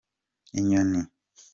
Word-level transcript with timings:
inyoni. 0.59 1.01